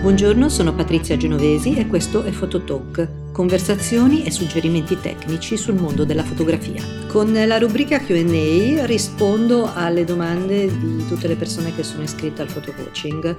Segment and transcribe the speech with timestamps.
[0.00, 6.22] Buongiorno, sono Patrizia Genovesi e questo è Phototalk, conversazioni e suggerimenti tecnici sul mondo della
[6.22, 6.80] fotografia.
[7.08, 12.52] Con la rubrica QA rispondo alle domande di tutte le persone che sono iscritte al
[12.52, 13.34] photocoaching.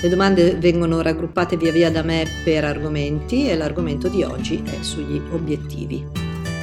[0.00, 4.82] Le domande vengono raggruppate via via da me per argomenti e l'argomento di oggi è
[4.82, 6.04] sugli obiettivi.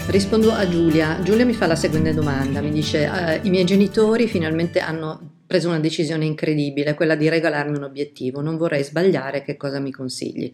[0.07, 1.19] Rispondo a Giulia.
[1.21, 5.67] Giulia mi fa la seguente domanda, mi dice eh, i miei genitori finalmente hanno preso
[5.67, 10.51] una decisione incredibile, quella di regalarmi un obiettivo, non vorrei sbagliare, che cosa mi consigli?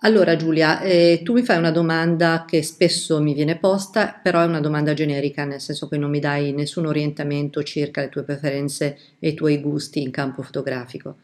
[0.00, 4.44] Allora Giulia, eh, tu mi fai una domanda che spesso mi viene posta, però è
[4.44, 8.98] una domanda generica, nel senso che non mi dai nessun orientamento circa le tue preferenze
[9.18, 11.16] e i tuoi gusti in campo fotografico.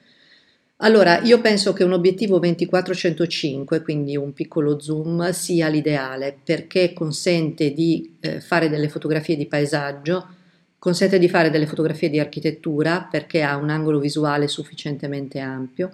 [0.76, 7.74] Allora, io penso che un obiettivo 2405, quindi un piccolo zoom, sia l'ideale perché consente
[7.74, 10.40] di eh, fare delle fotografie di paesaggio
[10.82, 15.92] Consente di fare delle fotografie di architettura perché ha un angolo visuale sufficientemente ampio.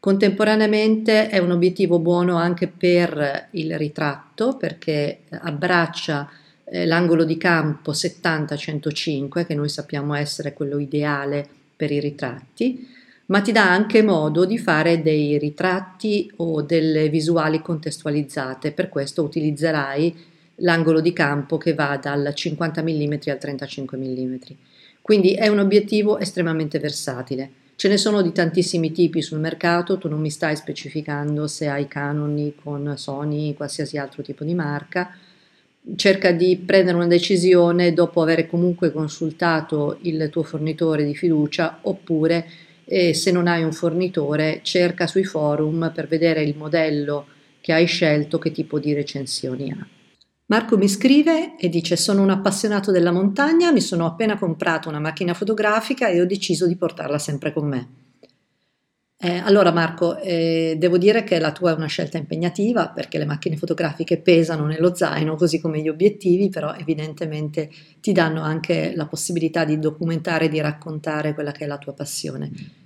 [0.00, 6.26] Contemporaneamente è un obiettivo buono anche per il ritratto perché abbraccia
[6.64, 12.88] eh, l'angolo di campo 70-105 che noi sappiamo essere quello ideale per i ritratti,
[13.26, 19.22] ma ti dà anche modo di fare dei ritratti o delle visuali contestualizzate, per questo
[19.22, 20.28] utilizzerai
[20.60, 24.34] l'angolo di campo che va dal 50 mm al 35 mm.
[25.02, 27.50] Quindi è un obiettivo estremamente versatile.
[27.74, 31.88] Ce ne sono di tantissimi tipi sul mercato, tu non mi stai specificando se hai
[31.88, 35.16] Canon, con Sony, qualsiasi altro tipo di marca.
[35.96, 42.46] Cerca di prendere una decisione dopo aver comunque consultato il tuo fornitore di fiducia oppure
[42.84, 47.26] eh, se non hai un fornitore cerca sui forum per vedere il modello
[47.62, 49.86] che hai scelto che tipo di recensioni ha.
[50.50, 54.98] Marco mi scrive e dice sono un appassionato della montagna, mi sono appena comprato una
[54.98, 57.88] macchina fotografica e ho deciso di portarla sempre con me.
[59.16, 63.26] Eh, allora Marco, eh, devo dire che la tua è una scelta impegnativa perché le
[63.26, 67.70] macchine fotografiche pesano nello zaino così come gli obiettivi, però evidentemente
[68.00, 71.92] ti danno anche la possibilità di documentare e di raccontare quella che è la tua
[71.92, 72.79] passione.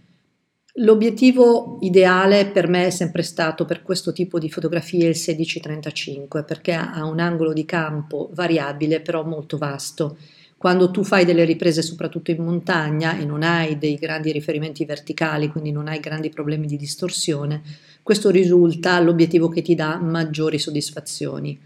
[0.78, 6.72] L'obiettivo ideale per me è sempre stato per questo tipo di fotografie il 1635 perché
[6.72, 10.16] ha un angolo di campo variabile però molto vasto.
[10.56, 15.46] Quando tu fai delle riprese soprattutto in montagna e non hai dei grandi riferimenti verticali,
[15.46, 17.62] quindi non hai grandi problemi di distorsione,
[18.02, 21.56] questo risulta l'obiettivo che ti dà maggiori soddisfazioni.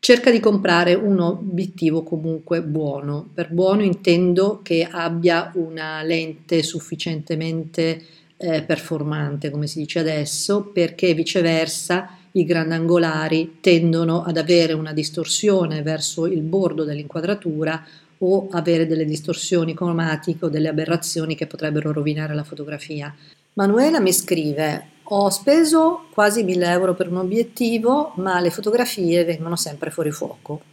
[0.00, 3.30] Cerca di comprare un obiettivo comunque buono.
[3.32, 8.02] Per buono intendo che abbia una lente sufficientemente
[8.42, 15.82] eh, performante, come si dice adesso, perché viceversa i grandangolari tendono ad avere una distorsione
[15.82, 17.84] verso il bordo dell'inquadratura
[18.18, 23.14] o avere delle distorsioni cromatiche o delle aberrazioni che potrebbero rovinare la fotografia.
[23.54, 29.56] Manuela mi scrive: Ho speso quasi 1000 euro per un obiettivo, ma le fotografie vengono
[29.56, 30.71] sempre fuori fuoco.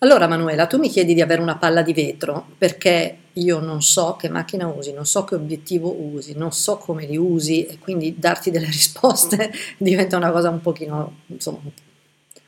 [0.00, 4.14] Allora Manuela, tu mi chiedi di avere una palla di vetro perché io non so
[4.14, 8.14] che macchina usi, non so che obiettivo usi, non so come li usi e quindi
[8.16, 11.72] darti delle risposte diventa una cosa un pochino, insomma, un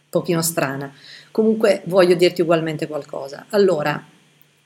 [0.09, 0.95] pochino strana.
[1.33, 3.47] Comunque voglio dirti ugualmente qualcosa.
[3.51, 4.01] Allora,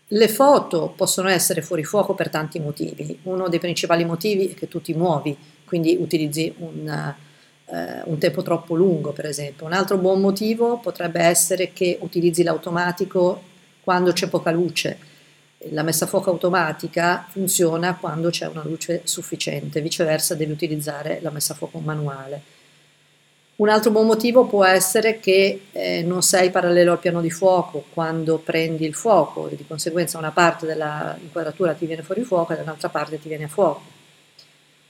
[0.06, 3.19] le foto possono essere fuori fuoco per tanti motivi.
[3.22, 5.34] Uno dei principali motivi è che tu ti muovi,
[5.65, 7.15] quindi utilizzi un
[7.66, 9.66] eh, un tempo troppo lungo, per esempio.
[9.66, 13.42] Un altro buon motivo potrebbe essere che utilizzi l'automatico
[13.82, 15.12] quando c'è poca luce.
[15.70, 21.30] La messa a fuoco automatica funziona quando c'è una luce sufficiente, viceversa devi utilizzare la
[21.30, 22.42] messa a fuoco manuale.
[23.56, 27.84] Un altro buon motivo può essere che eh, non sei parallelo al piano di fuoco
[27.94, 32.56] quando prendi il fuoco e di conseguenza una parte dell'inquadratura ti viene fuori fuoco e
[32.56, 33.94] dall'altra parte ti viene a fuoco.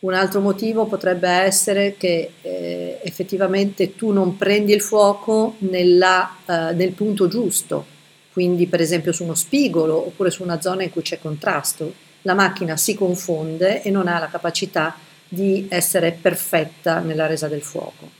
[0.04, 6.74] Un altro motivo potrebbe essere che eh, effettivamente tu non prendi il fuoco nella, eh,
[6.74, 7.86] nel punto giusto,
[8.30, 11.90] quindi per esempio su uno spigolo oppure su una zona in cui c'è contrasto.
[12.22, 14.94] La macchina si confonde e non ha la capacità
[15.26, 18.10] di essere perfetta nella resa del fuoco.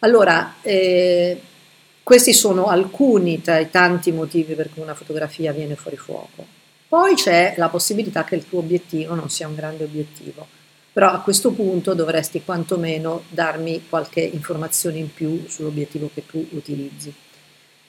[0.00, 1.40] Allora, eh,
[2.02, 6.44] questi sono alcuni tra i tanti motivi per cui una fotografia viene fuori fuoco.
[6.88, 10.60] Poi c'è la possibilità che il tuo obiettivo non sia un grande obiettivo
[10.92, 17.14] però a questo punto dovresti quantomeno darmi qualche informazione in più sull'obiettivo che tu utilizzi.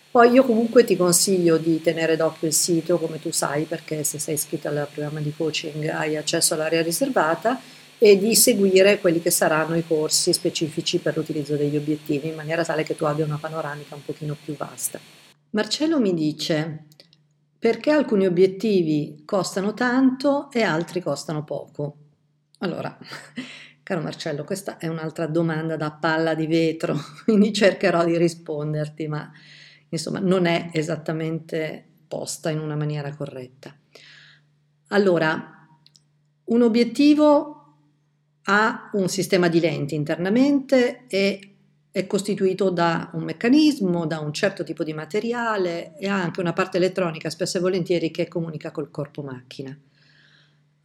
[0.10, 4.20] Poi io comunque ti consiglio di tenere d'occhio il sito, come tu sai, perché se
[4.20, 7.60] sei iscritto al programma di coaching hai accesso all'area riservata
[7.98, 12.64] e di seguire quelli che saranno i corsi specifici per l'utilizzo degli obiettivi, in maniera
[12.64, 15.00] tale che tu abbia una panoramica un pochino più vasta.
[15.50, 16.86] Marcello mi dice
[17.58, 22.03] perché alcuni obiettivi costano tanto e altri costano poco.
[22.64, 22.98] Allora,
[23.84, 29.30] caro Marcello, questa è un'altra domanda da palla di vetro, quindi cercherò di risponderti, ma
[29.90, 33.76] insomma non è esattamente posta in una maniera corretta.
[34.88, 35.68] Allora,
[36.46, 37.58] un obiettivo
[38.44, 41.56] ha un sistema di lenti internamente e
[41.92, 46.54] è costituito da un meccanismo, da un certo tipo di materiale e ha anche una
[46.54, 49.78] parte elettronica spesso e volentieri che comunica col corpo macchina.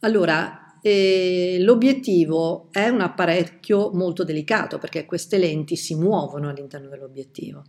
[0.00, 7.64] Allora, eh, l'obiettivo è un apparecchio molto delicato perché queste lenti si muovono all'interno dell'obiettivo.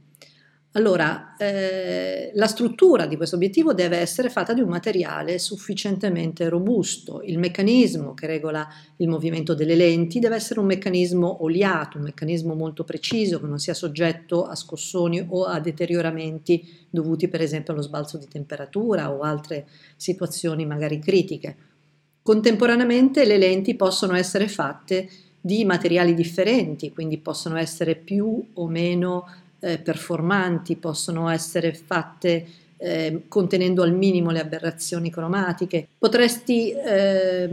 [0.73, 7.23] Allora, eh, la struttura di questo obiettivo deve essere fatta di un materiale sufficientemente robusto.
[7.23, 8.67] Il meccanismo che regola
[8.97, 13.57] il movimento delle lenti deve essere un meccanismo oliato, un meccanismo molto preciso che non
[13.57, 19.21] sia soggetto a scossoni o a deterioramenti dovuti per esempio allo sbalzo di temperatura o
[19.21, 19.65] altre
[19.95, 21.68] situazioni magari critiche.
[22.29, 25.09] Contemporaneamente le lenti possono essere fatte
[25.41, 29.27] di materiali differenti, quindi possono essere più o meno
[29.59, 32.45] eh, performanti, possono essere fatte
[32.77, 35.87] eh, contenendo al minimo le aberrazioni cromatiche.
[35.97, 37.49] Potresti eh,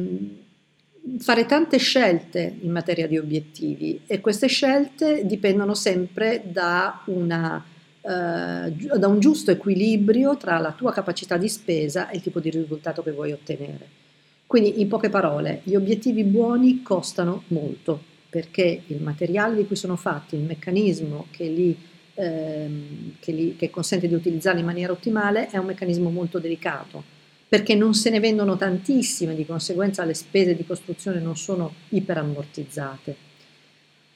[1.20, 7.64] fare tante scelte in materia di obiettivi e queste scelte dipendono sempre da, una,
[8.02, 12.50] eh, da un giusto equilibrio tra la tua capacità di spesa e il tipo di
[12.50, 14.04] risultato che vuoi ottenere.
[14.46, 19.96] Quindi, in poche parole, gli obiettivi buoni costano molto perché il materiale di cui sono
[19.96, 21.76] fatti, il meccanismo che li
[22.16, 27.14] ehm, che, li, che consente di utilizzarli in maniera ottimale è un meccanismo molto delicato
[27.48, 33.16] perché non se ne vendono tantissime, di conseguenza le spese di costruzione non sono iperammortizzate.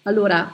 [0.02, 0.52] Allora,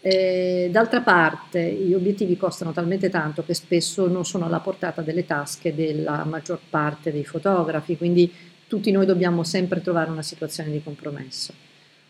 [0.00, 5.24] eh, d'altra parte, gli obiettivi costano talmente tanto che spesso non sono alla portata delle
[5.24, 8.28] tasche della maggior parte dei fotografi, quindi
[8.66, 11.52] tutti noi dobbiamo sempre trovare una situazione di compromesso.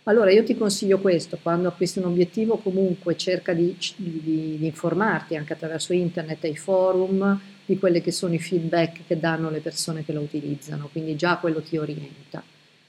[0.04, 4.20] Allora io ti consiglio questo, quando acquisti un obiettivo comunque cerca di, di,
[4.58, 9.18] di informarti anche attraverso internet e i forum di quelli che sono i feedback che
[9.18, 12.40] danno le persone che lo utilizzano, quindi già quello ti orienta.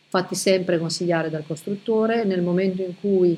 [0.09, 3.35] Fatti sempre consigliare dal costruttore nel momento in cui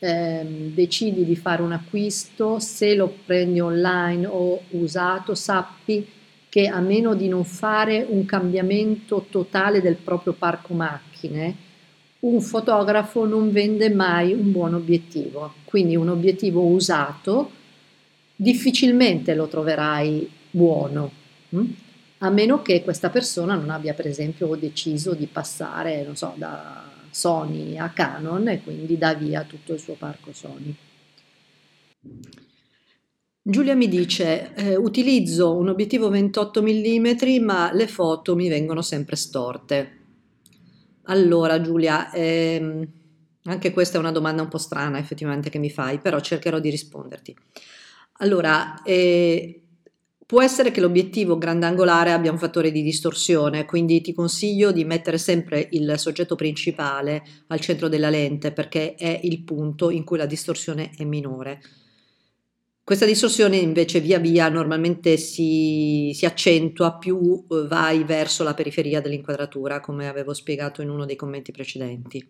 [0.00, 6.04] ehm, decidi di fare un acquisto, se lo prendi online o usato, sappi
[6.50, 11.68] che a meno di non fare un cambiamento totale del proprio parco macchine,
[12.20, 17.52] un fotografo non vende mai un buon obiettivo, quindi un obiettivo usato
[18.34, 21.10] difficilmente lo troverai buono,
[21.50, 21.64] hm?
[22.18, 27.78] a meno che questa persona non abbia per esempio deciso di passare, so, da Sony
[27.78, 30.74] a Canon e quindi dà via tutto il suo parco Sony.
[33.50, 39.16] Giulia mi dice, eh, utilizzo un obiettivo 28 mm ma le foto mi vengono sempre
[39.16, 39.98] storte.
[41.06, 42.86] Allora Giulia, ehm,
[43.46, 46.70] anche questa è una domanda un po' strana effettivamente che mi fai, però cercherò di
[46.70, 47.36] risponderti.
[48.18, 49.62] Allora, eh,
[50.24, 55.18] può essere che l'obiettivo grandangolare abbia un fattore di distorsione, quindi ti consiglio di mettere
[55.18, 60.26] sempre il soggetto principale al centro della lente perché è il punto in cui la
[60.26, 61.79] distorsione è minore.
[62.90, 69.00] Questa distorsione invece via via normalmente si, si, accentua più eh, vai verso la periferia
[69.00, 72.28] dell'inquadratura, come avevo spiegato in uno dei commenti precedenti.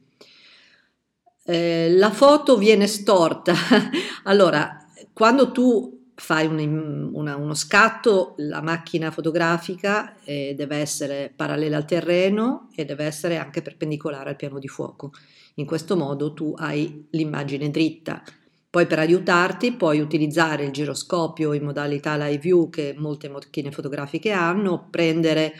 [1.44, 3.54] Eh, la foto viene storta.
[4.24, 11.78] allora, quando tu fai un, una, uno scatto, la macchina fotografica eh, deve essere parallela
[11.78, 15.12] al terreno e deve essere anche perpendicolare al piano di fuoco.
[15.54, 18.22] In questo modo tu hai l'immagine dritta
[18.70, 24.30] poi per aiutarti puoi utilizzare il giroscopio in modalità live view che molte macchine fotografiche
[24.30, 25.52] hanno, prendere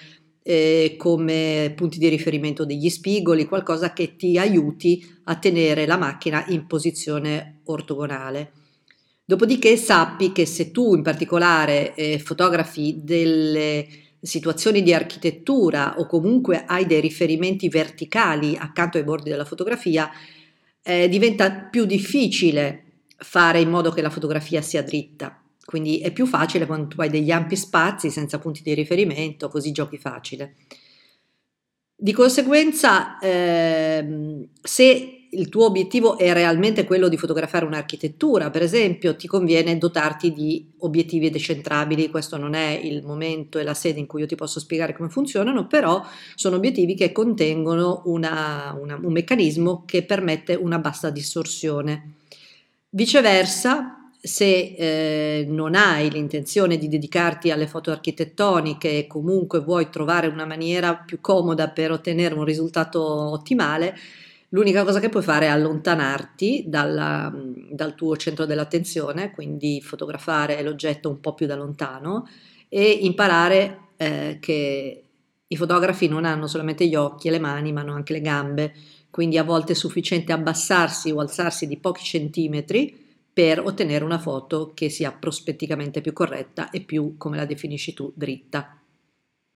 [0.44, 6.44] eh, come punti di riferimento degli spigoli, qualcosa che ti aiuti a tenere la macchina
[6.48, 8.52] in posizione ortogonale.
[9.24, 13.86] Dopodiché sappi che se tu in particolare eh, fotografi delle
[14.20, 20.08] situazioni di architettura o comunque hai dei riferimenti verticali accanto ai bordi della fotografia,
[20.82, 22.84] eh, diventa più difficile
[23.20, 25.40] fare in modo che la fotografia sia dritta.
[25.64, 29.70] Quindi è più facile quando tu hai degli ampi spazi senza punti di riferimento, così
[29.70, 30.56] giochi facile.
[31.94, 39.14] Di conseguenza, ehm, se il tuo obiettivo è realmente quello di fotografare un'architettura, per esempio,
[39.14, 42.10] ti conviene dotarti di obiettivi decentrabili.
[42.10, 45.08] Questo non è il momento e la sede in cui io ti posso spiegare come
[45.08, 46.02] funzionano, però
[46.34, 52.14] sono obiettivi che contengono una, una, un meccanismo che permette una bassa distorsione.
[52.92, 60.26] Viceversa, se eh, non hai l'intenzione di dedicarti alle foto architettoniche e comunque vuoi trovare
[60.26, 63.96] una maniera più comoda per ottenere un risultato ottimale,
[64.52, 67.32] L'unica cosa che puoi fare è allontanarti dalla,
[67.70, 72.26] dal tuo centro dell'attenzione, quindi fotografare l'oggetto un po' più da lontano
[72.68, 75.04] e imparare eh, che
[75.46, 78.74] i fotografi non hanno solamente gli occhi e le mani, ma hanno anche le gambe,
[79.10, 84.72] quindi a volte è sufficiente abbassarsi o alzarsi di pochi centimetri per ottenere una foto
[84.74, 88.79] che sia prospetticamente più corretta e più, come la definisci tu, dritta.